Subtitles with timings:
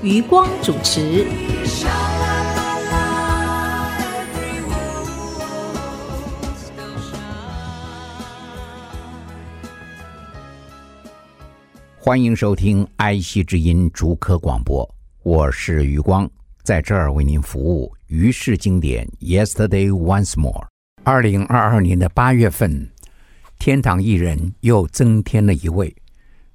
[0.00, 1.26] 余光主持。
[11.96, 14.88] 欢迎收听爱惜之音逐科广播，
[15.24, 16.30] 我是余光，
[16.62, 17.92] 在这儿为您服务。
[18.06, 20.64] 于氏经典，Yesterday Once More。
[21.02, 22.88] 二零二二年的八月份，
[23.58, 25.92] 天堂艺人又增添了一位，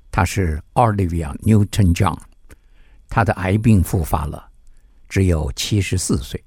[0.09, 2.17] 他是 Olivia Newton-John。
[3.13, 4.43] 他的癌病复发了，
[5.07, 6.43] 只有七十四岁。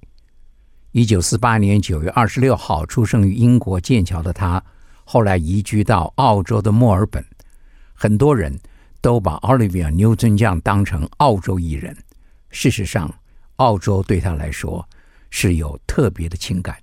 [0.91, 4.61] 一九四八年九月二十六号出生于英国剑桥的他，
[5.05, 7.25] 后来移居到澳洲的墨尔本。
[7.95, 8.59] 很多人
[9.01, 11.97] 都把 Olivia Newton-John 当成澳洲艺人。
[12.51, 13.15] 事实上，
[13.57, 14.89] 澳洲对他来说
[15.31, 16.77] 是有特别的情感。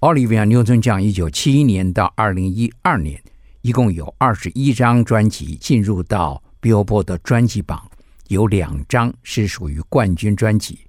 [0.00, 3.22] Olivia Newton-John 一九七一年到二零一二年，
[3.60, 7.80] 一共有二十一张专辑进入到 Billboard 的专辑榜，
[8.26, 10.80] 有两张是属于冠军专辑。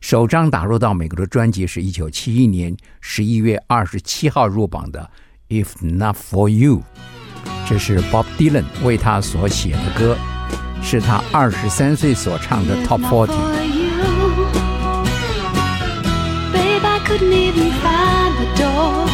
[0.00, 5.10] 首张打入到美国的专辑是一九七一年十一月二十七号入榜的
[5.62, 6.76] 《If Not For You》，
[7.68, 10.16] 这是 Bob Dylan 为他所写的歌，
[10.82, 13.34] 是他二十三岁所唱的 Top Forty。
[17.06, 19.06] Couldn't even find the door.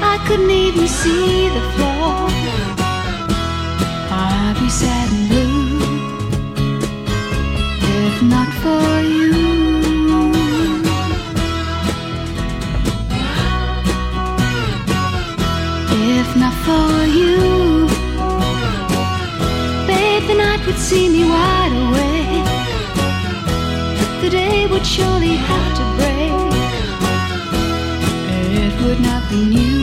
[0.00, 1.91] I couldn't even see the floor.
[8.62, 9.32] For you.
[16.18, 17.86] If not for you,
[19.88, 22.52] babe, the night would see me wide awake
[24.22, 26.32] the day would surely have to break.
[28.62, 29.81] It would not be new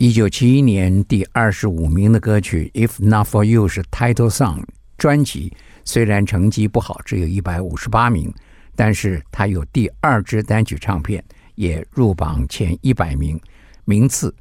[0.00, 4.64] 一九七一年第二十五名的歌曲《If Not For You》是 Title Song
[4.96, 5.52] 专辑，
[5.84, 8.32] 虽然成绩不好，只有一百五十八名，
[8.74, 11.22] 但是它有第二支单曲唱片，
[11.54, 13.38] 也入榜前一百名。
[13.84, 14.34] 名次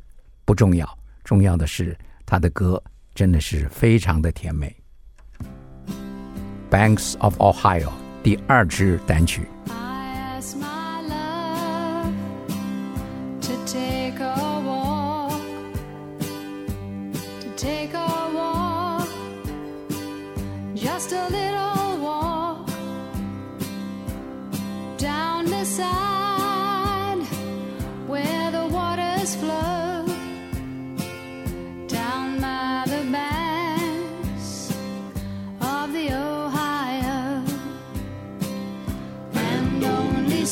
[0.45, 1.93] 不重要，重要的是
[2.25, 2.81] 他的歌
[3.13, 4.73] 真的是非常的甜美。
[6.71, 7.91] Banks of Ohio
[8.23, 9.41] 第二支单曲。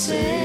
[0.07, 0.36] Say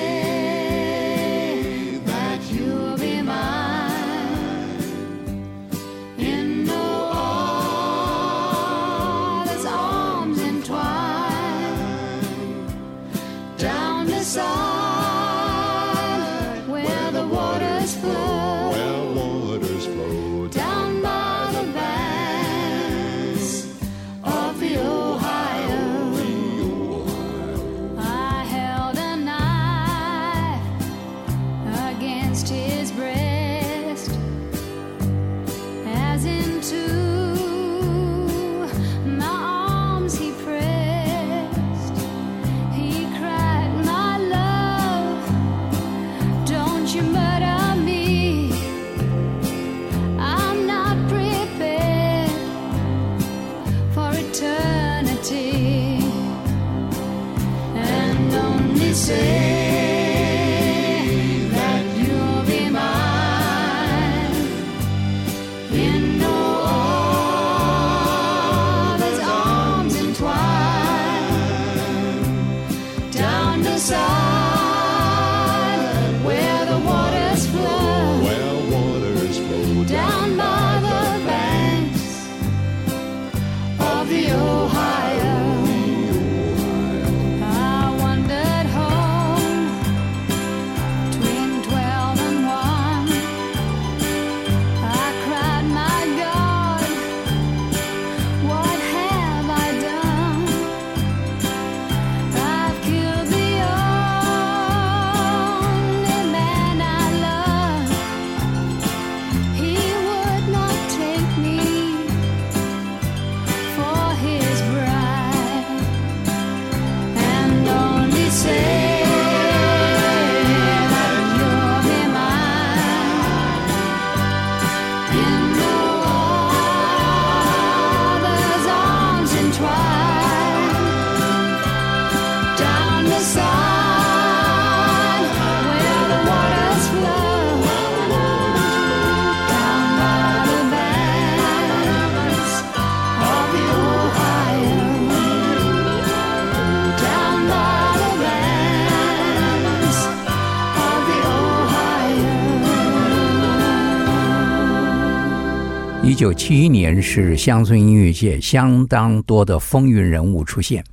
[156.44, 160.85] 七一年是乡村音乐界相当多的风云人物出现。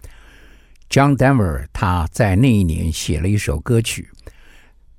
[0.92, 4.07] John Denver 他在那一年写了一首歌曲，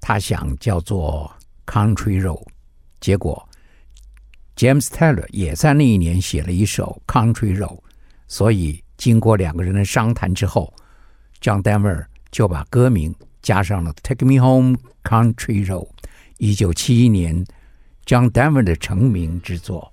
[0.01, 1.33] 他想叫做
[1.73, 2.43] 《Country Road》，
[3.01, 3.49] 结果
[4.57, 7.79] James Taylor 也在那一年写了一首《Country Road》，
[8.27, 10.75] 所以经过两个人的商谈之后
[11.41, 15.87] ，John Denver 就把歌名加上了《Take Me Home Country Road》。
[16.39, 17.47] 一九七一年
[18.05, 19.93] ，John Denver 的成名之作。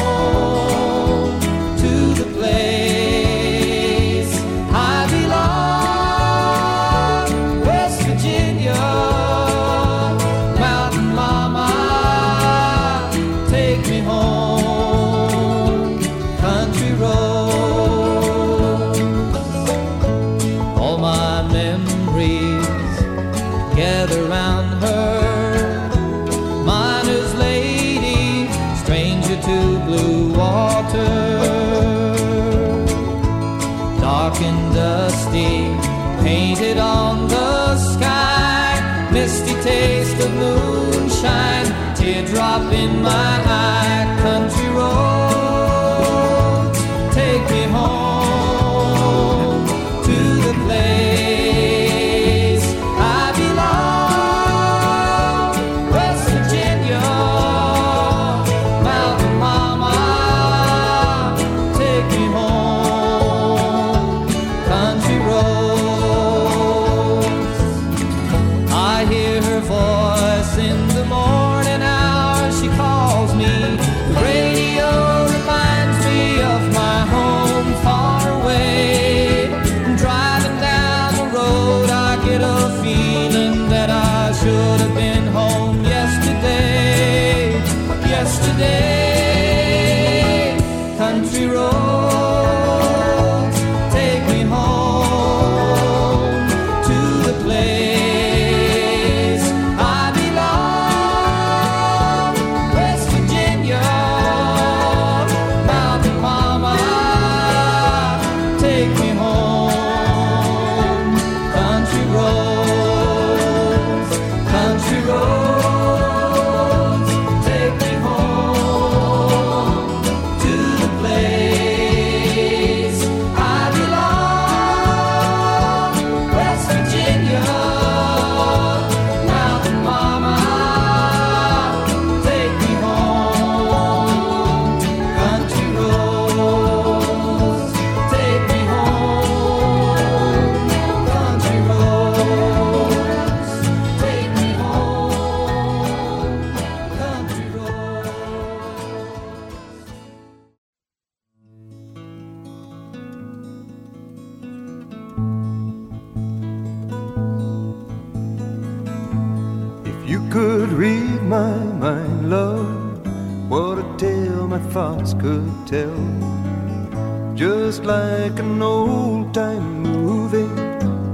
[165.71, 167.33] tell.
[167.33, 170.53] Just like an old time movie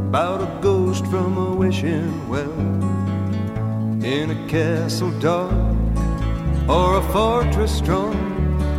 [0.10, 2.60] about a ghost from a wishing well.
[4.04, 5.54] In a castle dark
[6.68, 8.18] or a fortress strong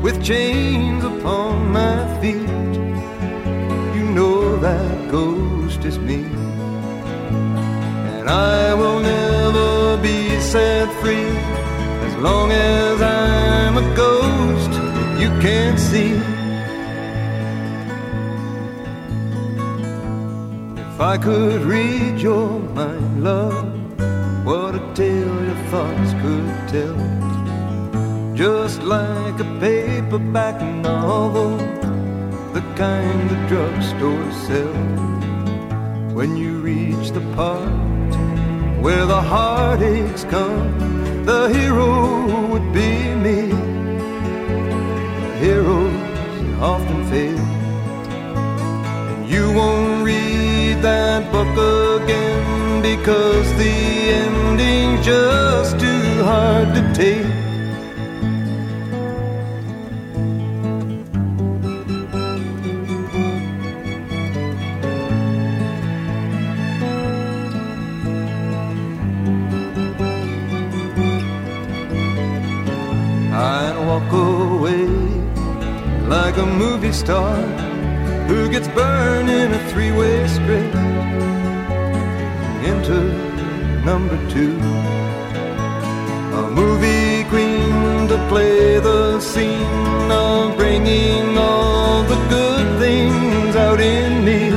[0.02, 2.74] with chains upon my feet.
[3.96, 6.24] You know that ghost is me.
[8.16, 11.30] And I will never be set free
[12.06, 13.17] as long as you
[15.40, 16.14] can't see.
[20.80, 23.66] If I could read your mind, love,
[24.44, 26.98] what a tale your thoughts could tell.
[28.34, 31.56] Just like a paperback novel,
[32.52, 36.14] the kind the drugstore sells.
[36.14, 38.12] When you reach the part
[38.82, 43.47] where the heartaches come, the hero would be me.
[47.10, 47.38] And
[49.28, 51.48] you won't read that book
[52.02, 53.74] again because the
[54.22, 57.47] ending's just too hard to take.
[76.88, 77.36] Movie star
[78.28, 80.74] who gets burned in a three-way script
[82.64, 82.98] into
[83.84, 84.56] number two.
[86.40, 94.24] A movie queen to play the scene of bringing all the good things out in
[94.24, 94.50] me.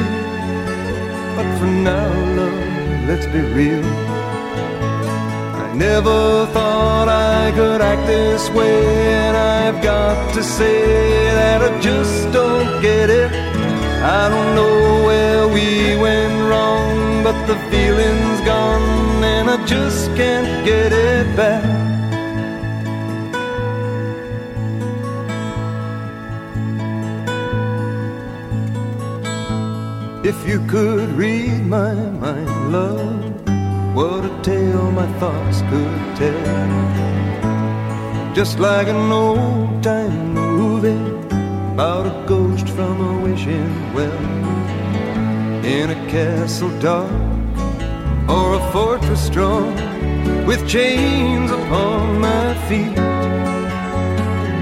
[1.35, 2.07] But for now,
[2.37, 4.00] love, let's be real.
[5.89, 8.85] Never thought I could act this way,
[9.25, 10.77] and I've got to say
[11.39, 13.31] that I just don't get it.
[14.19, 20.53] I don't know where we went wrong, but the feeling's gone, and I just can't
[20.63, 21.65] get it back.
[30.23, 33.10] If you could read my mind, love,
[34.43, 36.91] tale my thoughts could tell.
[38.33, 41.11] Just like an old time movie
[41.73, 44.25] about a ghost from a wishing well.
[45.63, 47.11] In a castle dark
[48.27, 49.75] or a fortress strong
[50.45, 52.95] with chains upon my feet.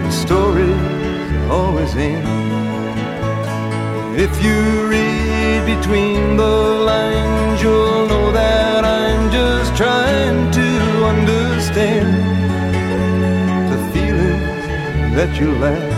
[0.05, 2.27] The stories always end.
[4.17, 6.55] If you read between the
[6.91, 8.38] lines, you'll know that
[9.79, 10.69] trying to
[11.05, 12.13] understand
[13.71, 14.65] the feelings
[15.15, 15.93] that you lack.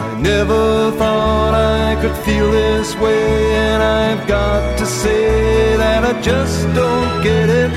[0.00, 6.18] I never thought I could feel this way, and I've got to say that I
[6.22, 7.70] just don't get it.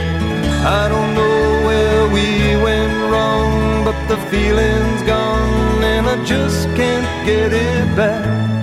[0.64, 7.26] I don't know where we went wrong, but the feeling's gone, and I just can't
[7.26, 8.59] get it back.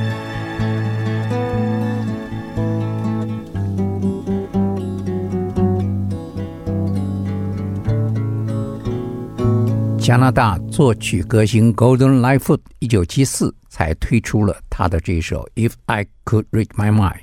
[10.07, 17.15] 加拿大作曲歌星 Golden Lightfoot 一九七四才推出了他的这首《If I Could Read My Mind》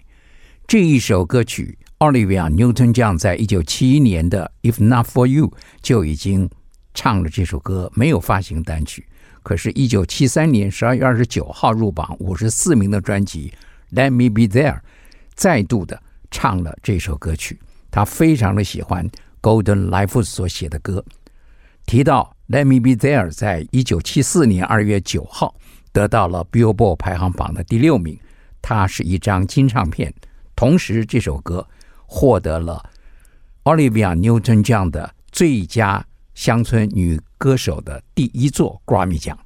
[0.67, 1.77] 这一首歌曲。
[1.99, 5.47] 奥利维亚·纽顿酱在一九七一年的《If Not For You》
[5.81, 6.49] 就已经
[6.93, 9.07] 唱了这首歌，没有发行单曲。
[9.43, 13.53] 可是，一九七三年十二月二十九号入榜五十四名的专辑
[13.97, 14.75] 《Let Me Be There》
[15.35, 15.97] 再度的
[16.29, 17.57] 唱了这首歌曲。
[17.89, 19.09] 他非常的喜欢
[19.41, 21.05] Golden Lightfoot 所写的歌，
[21.85, 22.31] 提到。
[22.49, 25.55] Let Me Be There 在一九七四年二月九号
[25.93, 28.19] 得到了 Billboard 排行榜的第六名，
[28.61, 30.13] 它是一张金唱片。
[30.53, 31.65] 同时，这首歌
[32.05, 32.87] 获得了
[33.63, 39.39] Olivia Newton-John 的最佳乡村女歌手的第一座 Grammy 奖。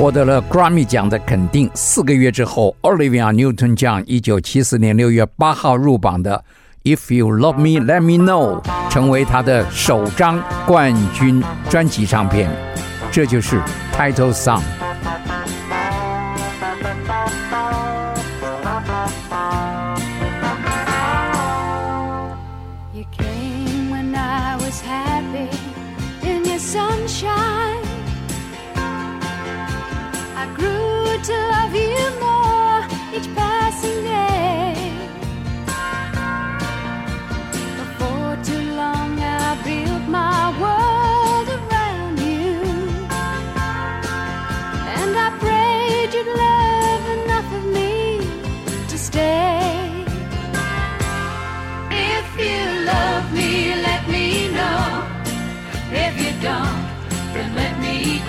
[0.00, 1.70] 获得了 Grammy 奖的肯定。
[1.74, 6.42] 四个月之后，Olivia Newton-John 一九七四年六月八号入榜的
[6.96, 12.50] 《If You Love Me, Let Me Know》成为她的首张冠军专辑唱片，
[13.12, 13.60] 这就是
[13.94, 14.62] Title Song。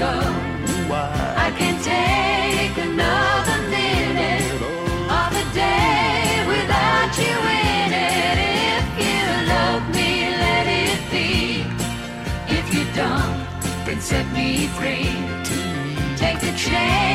[0.01, 0.13] Go.
[1.45, 4.47] I can't take another minute
[5.19, 7.35] of the day without you
[7.69, 8.37] in it.
[8.73, 9.21] If you
[9.53, 10.11] love me,
[10.45, 11.29] let it be.
[12.57, 13.37] If you don't,
[13.85, 15.11] then set me free.
[16.23, 17.10] Take the chains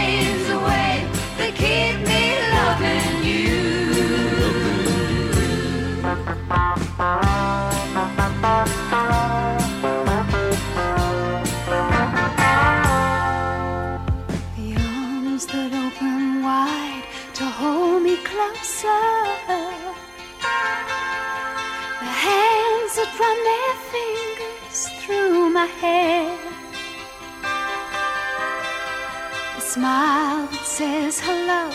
[30.76, 31.70] says hello.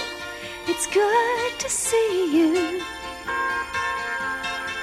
[0.67, 2.53] It's good to see you.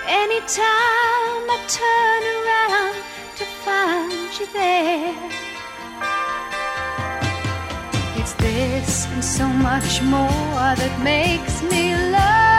[0.08, 2.96] Anytime I turn around
[3.38, 5.14] to find you there.
[8.16, 12.57] It's this and so much more that makes me love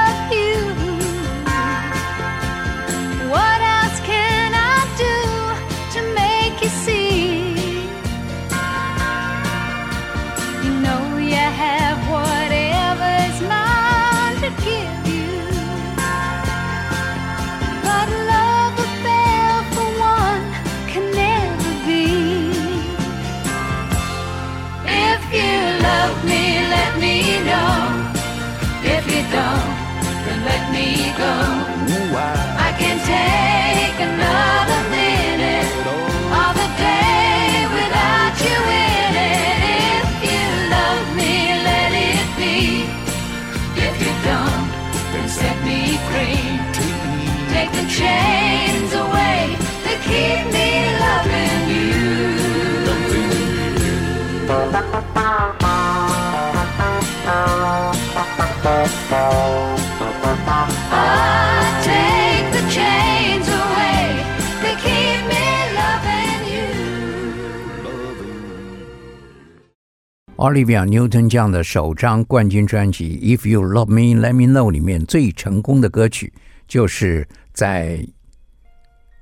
[70.39, 76.31] Olivia Newton 这样的首张冠军专辑《If You Love Me, Let Me Know》里面最成功的歌曲，
[76.65, 77.99] 就是在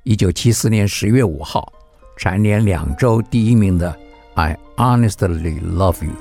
[0.04, 1.74] 一九七四年十月五号
[2.18, 3.92] 蝉联两周第一名的
[4.36, 6.12] 《I Honestly Love You》。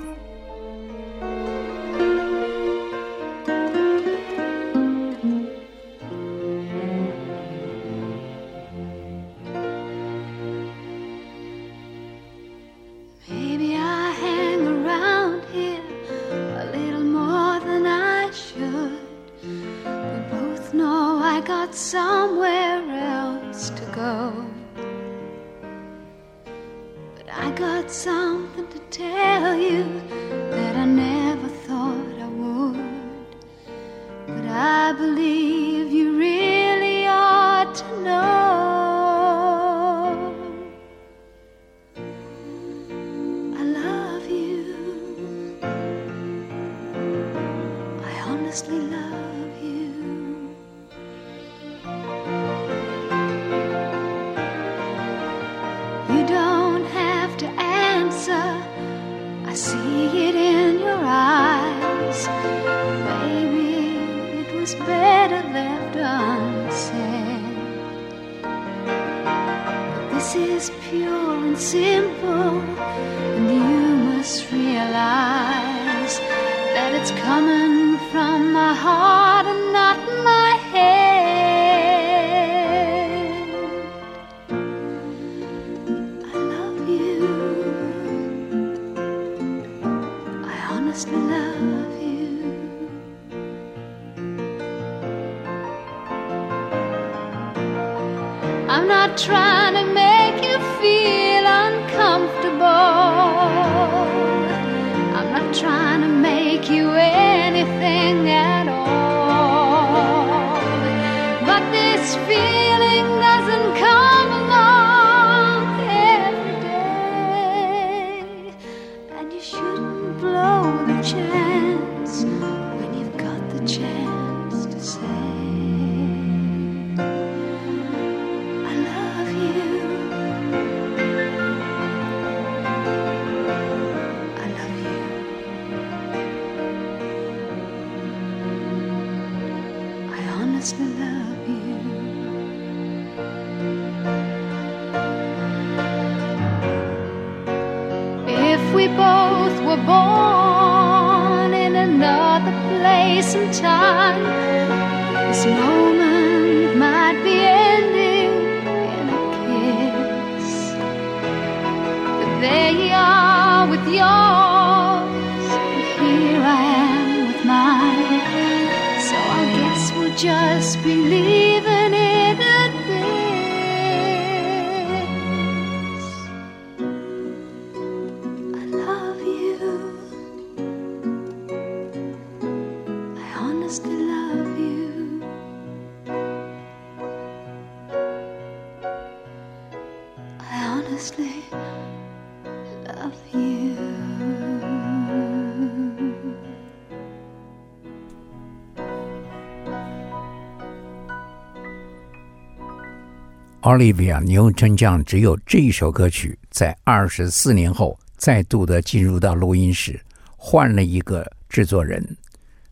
[203.66, 210.00] 奥利维亚牛真将只有这一首歌曲在二十四年后再度的进入到录音室
[210.37, 212.16] 换了一个制作人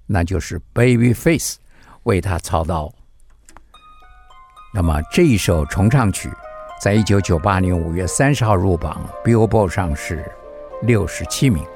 [0.07, 1.57] 那就是 baby face
[2.05, 2.95] 为他操刀。
[4.73, 6.31] 那么这一首重唱曲
[6.81, 10.25] 在一九九八年五月三十号入榜 billboard 上是
[10.83, 11.74] 六十七名。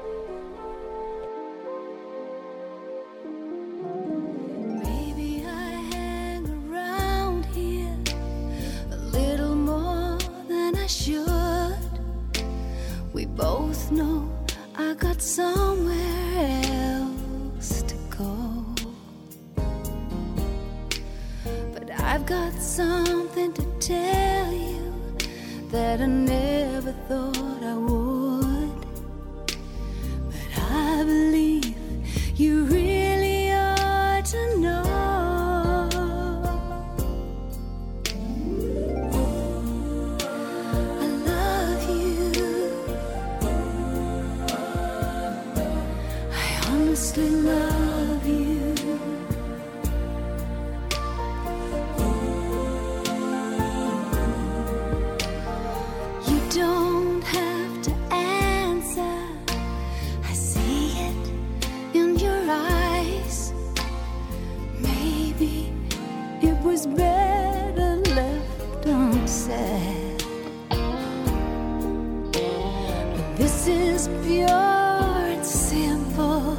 [74.29, 76.55] Pure and simple.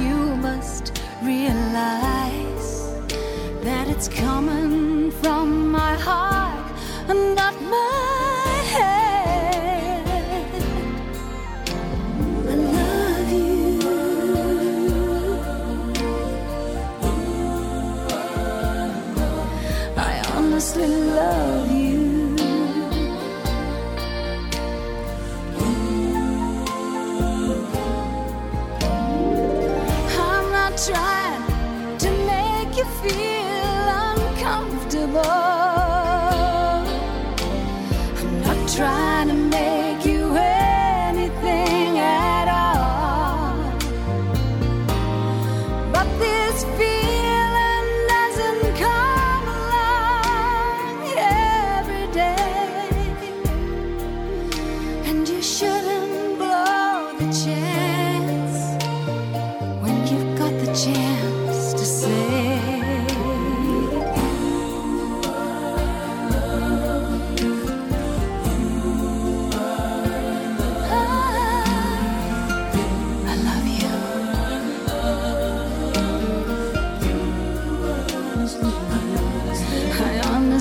[0.00, 2.70] You must realize
[3.66, 4.37] that it's coming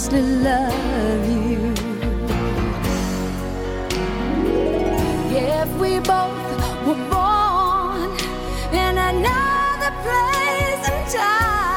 [0.08, 1.74] honestly love you.
[5.36, 8.12] If we both were born
[8.72, 11.77] in another place and time,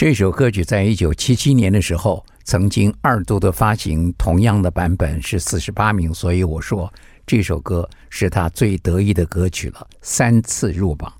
[0.00, 6.90] 这首歌曲在一九七七年的时候，曾经二度的发行，同样的版本是四十八名，所以我说
[7.26, 11.12] 这首歌是他最得意的歌曲了，三次入榜。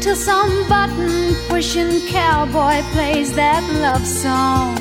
[0.00, 4.78] Till some button pushing cowboy plays that love song.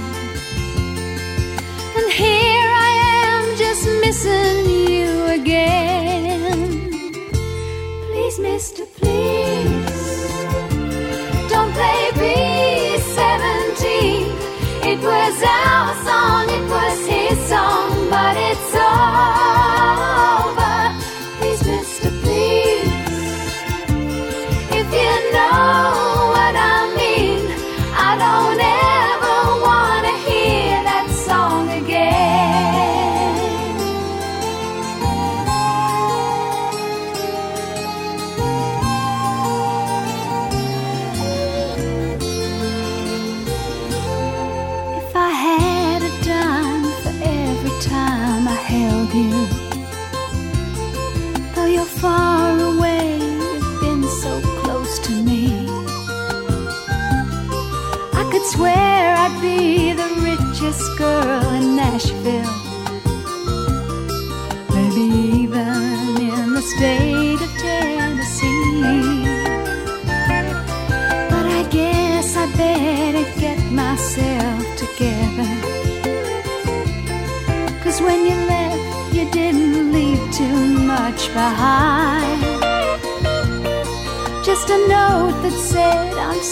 [1.98, 2.92] And here I
[3.26, 6.90] am just missing you again.
[8.08, 10.45] Please, mister, please.
[11.86, 13.65] Don't play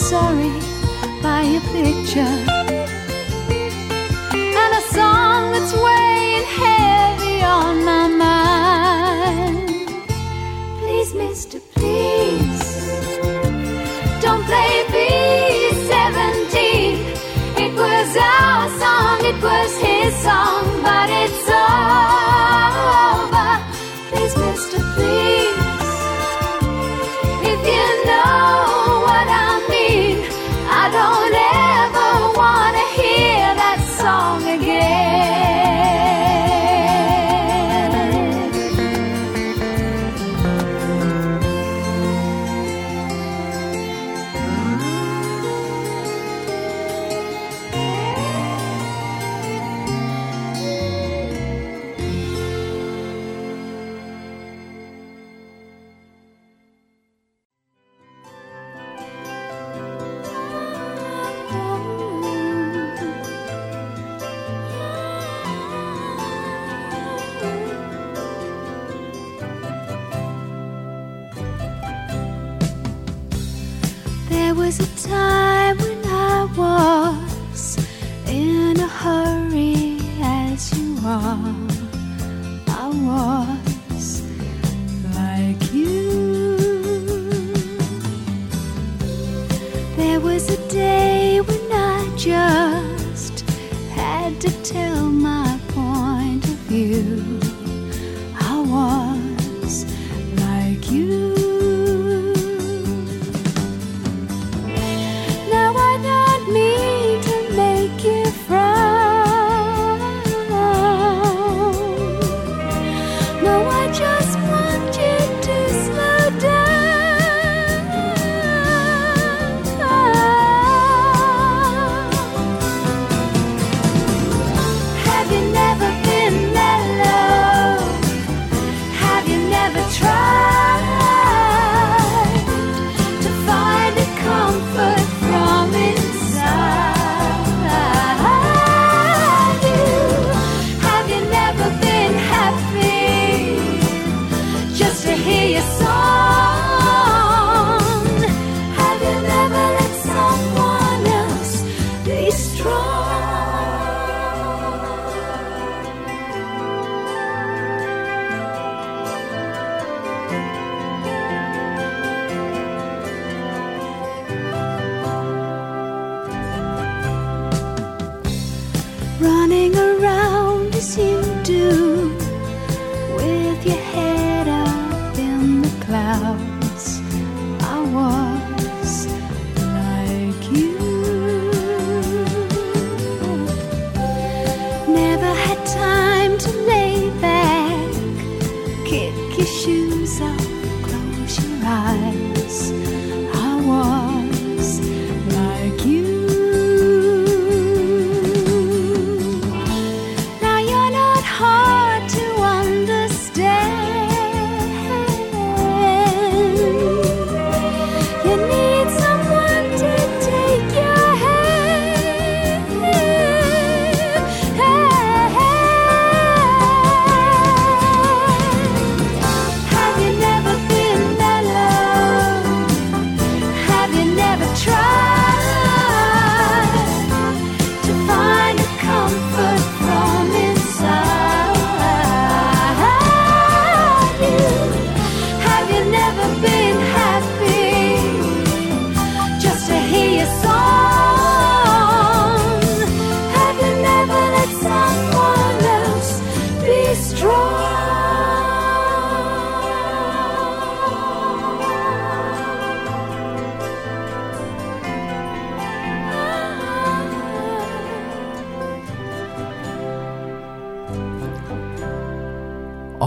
[0.10, 0.52] sorry,
[1.22, 2.36] by a picture.
[4.62, 9.70] And a song that's weighing heavy on my mind.
[10.80, 12.63] Please, mister, please.
[14.22, 16.56] Don't play B-17.
[17.66, 19.92] It was our song, it was his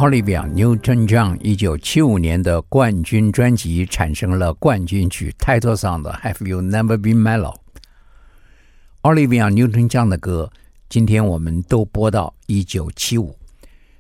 [0.07, 7.57] Olivia Newton-John 一九七五年的冠军专辑产生了冠军曲 title song 的 Have You Never Been Mellow。
[9.02, 10.48] Olivia Newton-John 的歌，
[10.88, 13.36] 今天我们都播到一九七五。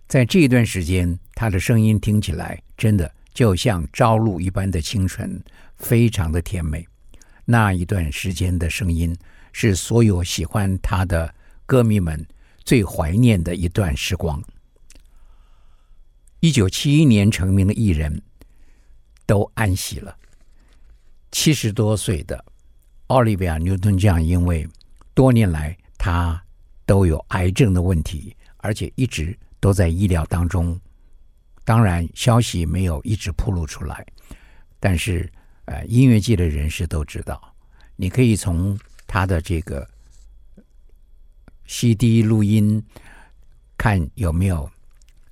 [0.06, 5.42] 在这一段时间，她的声音听起来真的就像朝露一般的清纯，
[5.76, 6.86] 非常的甜美。
[7.44, 9.12] 那一段时间的声音，
[9.52, 11.34] 是所有喜欢他的
[11.66, 12.24] 歌迷们
[12.62, 14.40] 最怀念的一段时光。
[16.46, 18.22] 一九七一年成名的艺人，
[19.26, 20.16] 都安息了。
[21.32, 22.44] 七十多岁的
[23.08, 24.64] 奥利维亚·牛顿这样，因为
[25.12, 26.40] 多年来他
[26.84, 30.80] 都有癌症的问题，而且一直都在医疗当中。
[31.64, 34.06] 当然，消息没有一直铺露出来，
[34.78, 35.28] 但是
[35.64, 37.42] 呃，音乐界的人士都知道。
[37.96, 39.84] 你可以从他的这个
[41.66, 42.80] CD 录音
[43.76, 44.70] 看有没有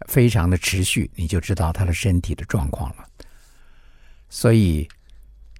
[0.06, 3.04] 非常的持续，你就知道他的身体的状况了。
[4.28, 4.88] 所以。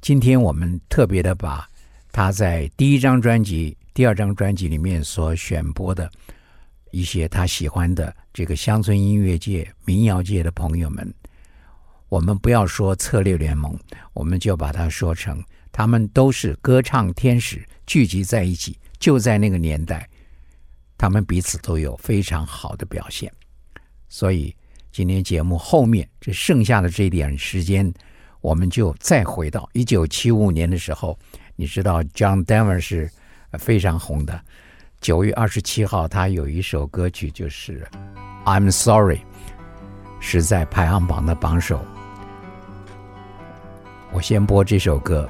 [0.01, 1.67] 今天我们特别的把
[2.13, 6.11] 他在第一张专辑、第二张专辑里面所选播的
[6.91, 11.11] 一些他喜欢的这个乡村音乐界、民谣界的朋友们，
[12.11, 13.75] 我们不要说策略联盟，
[14.13, 15.43] 我们就把它说成
[15.73, 20.07] 他们都是歌唱天使聚集在一起，就在那个年代，
[20.99, 23.33] 他们彼此都有非常好的表现。
[24.09, 24.55] 所以
[24.93, 27.93] 今天节目后面这剩下的这点时间。
[28.41, 31.19] 我们就再回到一九七五年的时候，
[31.57, 33.11] 你知道 John Denver 是
[33.59, 34.39] 非常红的。
[35.01, 37.89] 九月二十七号，他有一首歌曲就是
[38.45, 39.17] 《I'm Sorry》，
[40.21, 41.83] 是在排行榜的榜首。
[44.13, 45.27] 我先播这首歌。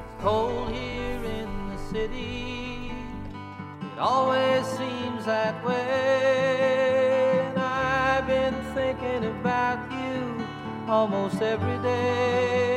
[10.95, 12.71] Almost every day.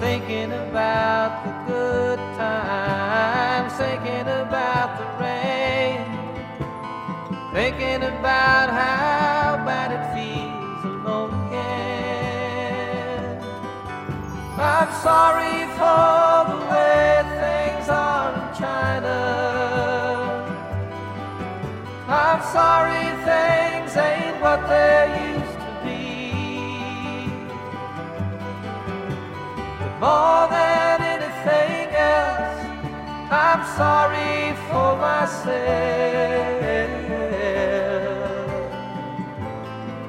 [0.00, 6.02] Thinking about the good times, thinking about the rain,
[7.58, 11.78] thinking about how bad it feels alone again.
[14.58, 17.06] I'm sorry for the way
[17.42, 19.18] things are in China.
[22.08, 25.41] I'm sorry things ain't what they used
[30.02, 32.58] More than anything else,
[33.30, 35.52] I'm sorry for myself.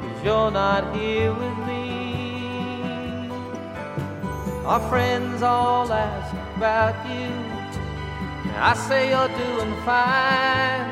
[0.01, 3.29] Cause you're not here with me.
[4.65, 7.29] Our friends all ask about you.
[8.57, 10.89] I say you're doing fine.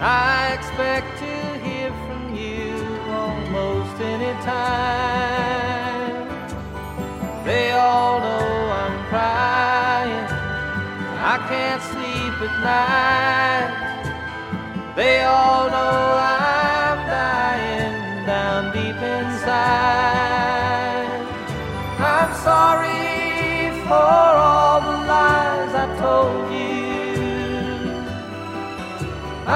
[0.00, 1.34] I expect to
[1.64, 2.74] hear from you
[3.12, 5.43] almost any time.
[11.54, 13.72] Can't sleep at night.
[14.98, 15.98] They all know
[16.42, 17.94] I'm dying
[18.26, 19.62] down deep inside.
[22.14, 23.02] I'm sorry
[23.88, 24.10] for
[24.48, 27.14] all the lies I told you.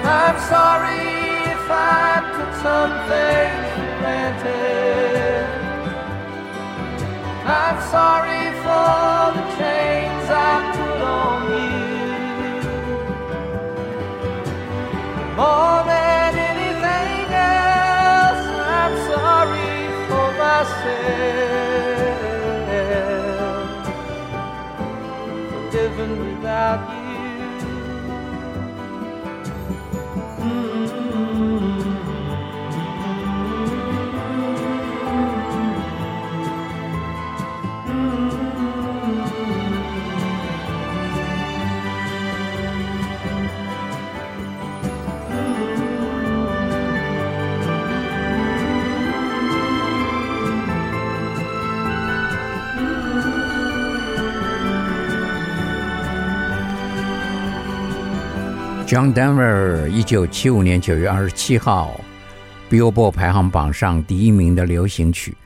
[0.05, 1.07] I'm sorry
[1.53, 5.47] if I took something for granted.
[7.47, 9.18] I'm sorry for
[25.89, 27.08] living without you.
[58.89, 62.01] John Denver，一九七五年九月二十七号
[62.71, 65.37] ，Billboard 排行榜上第一名的流行曲，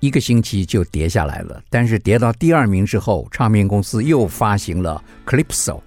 [0.00, 1.62] 一个星期就跌下来了。
[1.70, 5.80] 但是跌到第二名之后，唱片公司又发行了 Clipso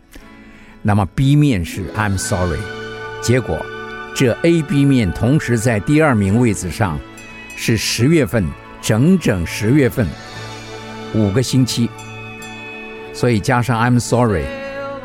[0.82, 2.62] 那么 B 面是 I'm Sorry，
[3.22, 3.60] 结果
[4.16, 6.98] 这 A、B 面同时在第二名位置上，
[7.58, 8.48] 是十月份，
[8.82, 10.08] 整整十月份，
[11.14, 11.90] 五个星期，
[13.12, 14.46] 所以加上 I'm Sorry，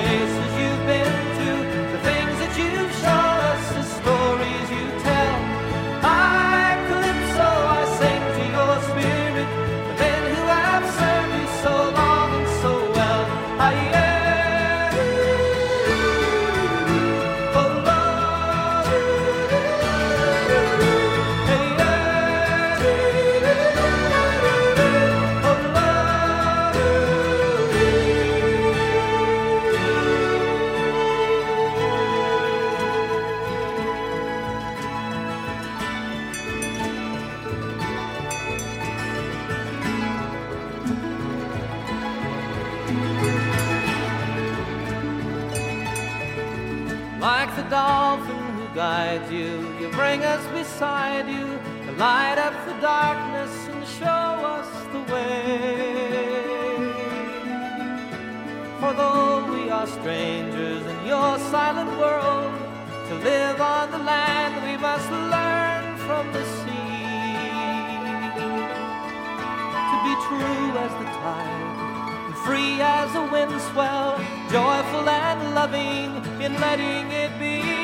[0.00, 0.39] always
[52.00, 55.84] light up the darkness and show us the way.
[58.80, 62.54] For though we are strangers in your silent world,
[63.08, 67.04] to live on the land we must learn from the sea.
[69.90, 71.76] To be true as the tide,
[72.28, 74.16] and free as a wind swell,
[74.48, 77.79] joyful and loving in letting it be.